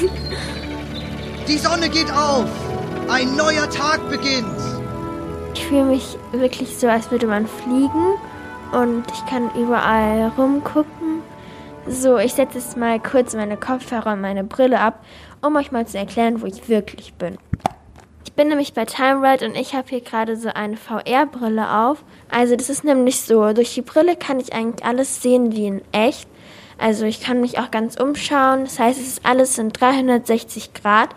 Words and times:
Die 1.48 1.58
Sonne 1.58 1.88
geht 1.88 2.10
auf. 2.12 2.48
Ein 3.08 3.36
neuer 3.36 3.68
Tag 3.70 4.08
beginnt. 4.08 4.46
Ich 5.54 5.66
fühle 5.66 5.84
mich 5.84 6.16
wirklich 6.32 6.76
so, 6.76 6.88
als 6.88 7.10
würde 7.10 7.26
man 7.26 7.46
fliegen 7.46 8.14
und 8.72 9.04
ich 9.12 9.26
kann 9.26 9.50
überall 9.54 10.32
rumgucken. 10.38 11.22
So, 11.88 12.18
ich 12.18 12.34
setze 12.34 12.58
jetzt 12.58 12.76
mal 12.76 13.00
kurz 13.00 13.34
meine 13.34 13.56
Kopfhörer 13.56 14.12
und 14.12 14.20
meine 14.20 14.44
Brille 14.44 14.80
ab, 14.80 15.04
um 15.42 15.56
euch 15.56 15.72
mal 15.72 15.86
zu 15.86 15.98
erklären, 15.98 16.40
wo 16.40 16.46
ich 16.46 16.68
wirklich 16.68 17.14
bin. 17.14 17.38
Ich 18.24 18.32
bin 18.34 18.48
nämlich 18.48 18.74
bei 18.74 18.84
Time 18.84 19.22
Ride 19.22 19.46
und 19.46 19.56
ich 19.56 19.74
habe 19.74 19.88
hier 19.88 20.00
gerade 20.00 20.36
so 20.36 20.50
eine 20.50 20.76
VR-Brille 20.76 21.78
auf. 21.78 22.04
Also 22.30 22.54
das 22.54 22.70
ist 22.70 22.84
nämlich 22.84 23.20
so, 23.20 23.52
durch 23.52 23.74
die 23.74 23.82
Brille 23.82 24.14
kann 24.16 24.38
ich 24.38 24.52
eigentlich 24.52 24.84
alles 24.84 25.20
sehen 25.20 25.52
wie 25.52 25.66
in 25.66 25.82
echt. 25.92 26.29
Also 26.80 27.04
ich 27.04 27.20
kann 27.20 27.40
mich 27.40 27.58
auch 27.58 27.70
ganz 27.70 27.96
umschauen. 27.96 28.64
Das 28.64 28.78
heißt, 28.78 28.98
es 28.98 29.06
ist 29.06 29.26
alles 29.26 29.58
in 29.58 29.70
360 29.70 30.72
Grad 30.72 31.10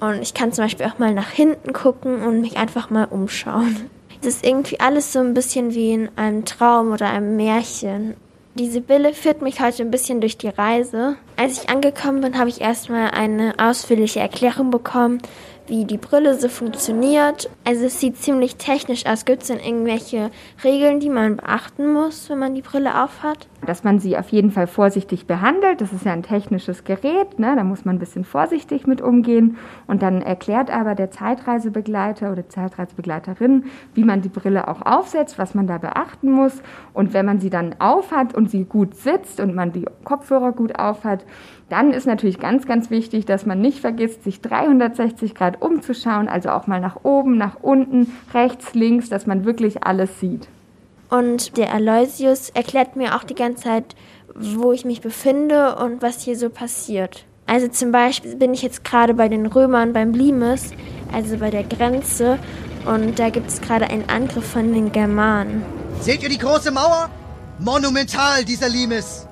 und 0.00 0.22
ich 0.22 0.32
kann 0.32 0.52
zum 0.52 0.64
Beispiel 0.64 0.86
auch 0.86 0.98
mal 0.98 1.12
nach 1.12 1.30
hinten 1.30 1.72
gucken 1.72 2.22
und 2.22 2.40
mich 2.40 2.56
einfach 2.56 2.90
mal 2.90 3.04
umschauen. 3.04 3.90
Es 4.20 4.28
ist 4.28 4.46
irgendwie 4.46 4.80
alles 4.80 5.12
so 5.12 5.20
ein 5.20 5.34
bisschen 5.34 5.74
wie 5.74 5.92
in 5.92 6.08
einem 6.16 6.44
Traum 6.44 6.92
oder 6.92 7.10
einem 7.10 7.36
Märchen. 7.36 8.14
Diese 8.54 8.80
Bille 8.80 9.14
führt 9.14 9.42
mich 9.42 9.60
heute 9.60 9.82
ein 9.82 9.90
bisschen 9.90 10.20
durch 10.20 10.36
die 10.38 10.48
Reise. 10.48 11.16
Als 11.40 11.62
ich 11.62 11.70
angekommen 11.70 12.20
bin, 12.20 12.36
habe 12.36 12.48
ich 12.48 12.60
erstmal 12.60 13.12
eine 13.12 13.54
ausführliche 13.58 14.18
Erklärung 14.18 14.72
bekommen, 14.72 15.20
wie 15.68 15.84
die 15.84 15.98
Brille 15.98 16.34
so 16.34 16.48
funktioniert. 16.48 17.50
Also 17.64 17.86
es 17.86 18.00
sieht 18.00 18.16
ziemlich 18.16 18.56
technisch 18.56 19.06
aus. 19.06 19.24
Gibt 19.24 19.42
es 19.42 19.48
denn 19.48 19.60
irgendwelche 19.60 20.30
Regeln, 20.64 20.98
die 21.00 21.10
man 21.10 21.36
beachten 21.36 21.92
muss, 21.92 22.28
wenn 22.30 22.38
man 22.38 22.54
die 22.54 22.62
Brille 22.62 23.02
aufhat? 23.04 23.46
Dass 23.66 23.84
man 23.84 23.98
sie 23.98 24.16
auf 24.16 24.30
jeden 24.30 24.50
Fall 24.50 24.66
vorsichtig 24.66 25.26
behandelt. 25.26 25.80
Das 25.80 25.92
ist 25.92 26.04
ja 26.04 26.12
ein 26.12 26.22
technisches 26.22 26.84
Gerät, 26.84 27.38
ne? 27.38 27.54
da 27.54 27.64
muss 27.64 27.84
man 27.84 27.96
ein 27.96 27.98
bisschen 27.98 28.24
vorsichtig 28.24 28.86
mit 28.86 29.00
umgehen. 29.00 29.58
Und 29.86 30.02
dann 30.02 30.22
erklärt 30.22 30.70
aber 30.70 30.94
der 30.94 31.10
Zeitreisebegleiter 31.10 32.32
oder 32.32 32.48
Zeitreisebegleiterin, 32.48 33.66
wie 33.94 34.04
man 34.04 34.22
die 34.22 34.28
Brille 34.28 34.68
auch 34.68 34.82
aufsetzt, 34.82 35.38
was 35.38 35.54
man 35.54 35.66
da 35.66 35.78
beachten 35.78 36.30
muss. 36.30 36.62
Und 36.94 37.12
wenn 37.12 37.26
man 37.26 37.40
sie 37.40 37.50
dann 37.50 37.76
aufhat 37.78 38.34
und 38.34 38.50
sie 38.50 38.64
gut 38.64 38.94
sitzt 38.94 39.40
und 39.40 39.54
man 39.54 39.72
die 39.72 39.84
Kopfhörer 40.04 40.52
gut 40.52 40.78
aufhat, 40.78 41.24
dann 41.68 41.92
ist 41.92 42.06
natürlich 42.06 42.38
ganz, 42.38 42.66
ganz 42.66 42.90
wichtig, 42.90 43.26
dass 43.26 43.44
man 43.44 43.60
nicht 43.60 43.80
vergisst, 43.80 44.24
sich 44.24 44.40
360 44.40 45.34
Grad 45.34 45.60
umzuschauen, 45.60 46.28
also 46.28 46.50
auch 46.50 46.66
mal 46.66 46.80
nach 46.80 47.04
oben, 47.04 47.36
nach 47.36 47.56
unten, 47.60 48.12
rechts, 48.32 48.74
links, 48.74 49.08
dass 49.08 49.26
man 49.26 49.44
wirklich 49.44 49.84
alles 49.84 50.20
sieht. 50.20 50.48
Und 51.10 51.56
der 51.56 51.72
Aloysius 51.74 52.50
erklärt 52.50 52.96
mir 52.96 53.16
auch 53.16 53.24
die 53.24 53.34
ganze 53.34 53.64
Zeit, 53.64 53.96
wo 54.34 54.72
ich 54.72 54.84
mich 54.84 55.00
befinde 55.00 55.76
und 55.76 56.02
was 56.02 56.22
hier 56.22 56.36
so 56.36 56.50
passiert. 56.50 57.24
Also 57.46 57.68
zum 57.68 57.92
Beispiel 57.92 58.36
bin 58.36 58.52
ich 58.52 58.62
jetzt 58.62 58.84
gerade 58.84 59.14
bei 59.14 59.28
den 59.28 59.46
Römern 59.46 59.92
beim 59.94 60.12
Limes, 60.12 60.72
also 61.12 61.38
bei 61.38 61.50
der 61.50 61.64
Grenze, 61.64 62.38
und 62.84 63.18
da 63.18 63.30
gibt 63.30 63.48
es 63.48 63.60
gerade 63.60 63.86
einen 63.86 64.08
Angriff 64.08 64.52
von 64.52 64.72
den 64.72 64.92
Germanen. 64.92 65.64
Seht 66.00 66.22
ihr 66.22 66.28
die 66.28 66.38
große 66.38 66.70
Mauer? 66.70 67.10
Monumental, 67.58 68.44
dieser 68.44 68.68
Limes. 68.68 69.27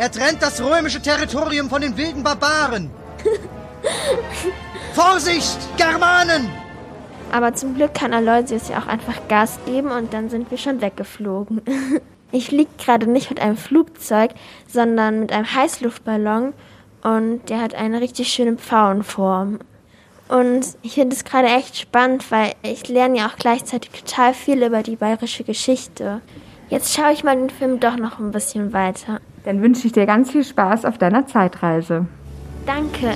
Er 0.00 0.10
trennt 0.10 0.40
das 0.40 0.64
römische 0.64 1.02
Territorium 1.02 1.68
von 1.68 1.82
den 1.82 1.94
wilden 1.94 2.22
Barbaren. 2.22 2.88
Vorsicht, 4.94 5.58
Germanen! 5.76 6.48
Aber 7.30 7.52
zum 7.52 7.74
Glück 7.74 7.92
kann 7.92 8.14
Aloysius 8.14 8.70
ja 8.70 8.78
auch 8.78 8.86
einfach 8.86 9.28
Gas 9.28 9.58
geben 9.66 9.90
und 9.90 10.14
dann 10.14 10.30
sind 10.30 10.50
wir 10.50 10.56
schon 10.56 10.80
weggeflogen. 10.80 11.60
Ich 12.32 12.46
fliege 12.46 12.70
gerade 12.78 13.10
nicht 13.10 13.28
mit 13.28 13.40
einem 13.40 13.56
Flugzeug, 13.56 14.30
sondern 14.68 15.18
mit 15.20 15.32
einem 15.32 15.52
Heißluftballon 15.52 16.54
und 17.02 17.50
der 17.50 17.60
hat 17.60 17.74
eine 17.74 18.00
richtig 18.00 18.32
schöne 18.32 18.56
Pfauenform. 18.56 19.58
Und 20.28 20.64
ich 20.82 20.94
finde 20.94 21.16
es 21.16 21.24
gerade 21.24 21.48
echt 21.48 21.76
spannend, 21.76 22.30
weil 22.30 22.52
ich 22.62 22.88
lerne 22.88 23.18
ja 23.18 23.26
auch 23.26 23.36
gleichzeitig 23.36 23.90
total 23.90 24.32
viel 24.32 24.62
über 24.62 24.84
die 24.84 24.94
bayerische 24.94 25.42
Geschichte. 25.42 26.20
Jetzt 26.68 26.94
schaue 26.94 27.12
ich 27.12 27.24
mal 27.24 27.36
den 27.36 27.50
Film 27.50 27.80
doch 27.80 27.96
noch 27.96 28.20
ein 28.20 28.30
bisschen 28.30 28.72
weiter. 28.72 29.20
Dann 29.44 29.62
wünsche 29.62 29.86
ich 29.86 29.92
dir 29.92 30.06
ganz 30.06 30.30
viel 30.30 30.44
Spaß 30.44 30.84
auf 30.84 30.98
deiner 30.98 31.26
Zeitreise. 31.26 32.06
Danke. 32.66 33.14